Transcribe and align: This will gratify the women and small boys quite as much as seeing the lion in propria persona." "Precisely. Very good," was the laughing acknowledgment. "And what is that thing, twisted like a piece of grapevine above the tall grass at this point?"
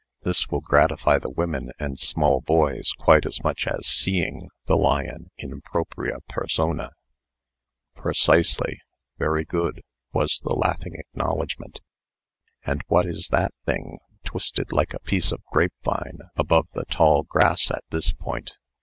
This 0.23 0.49
will 0.49 0.61
gratify 0.61 1.19
the 1.19 1.29
women 1.29 1.73
and 1.77 1.99
small 1.99 2.41
boys 2.41 2.91
quite 2.97 3.23
as 3.23 3.43
much 3.43 3.67
as 3.67 3.85
seeing 3.85 4.49
the 4.65 4.75
lion 4.75 5.29
in 5.37 5.61
propria 5.61 6.21
persona." 6.27 6.89
"Precisely. 7.95 8.79
Very 9.19 9.45
good," 9.45 9.83
was 10.11 10.39
the 10.39 10.55
laughing 10.55 10.95
acknowledgment. 10.95 11.81
"And 12.65 12.81
what 12.87 13.05
is 13.05 13.27
that 13.27 13.53
thing, 13.67 13.99
twisted 14.23 14.71
like 14.71 14.95
a 14.95 14.99
piece 15.01 15.31
of 15.31 15.45
grapevine 15.51 16.17
above 16.35 16.65
the 16.73 16.85
tall 16.85 17.21
grass 17.21 17.69
at 17.69 17.83
this 17.91 18.11
point?" 18.11 18.53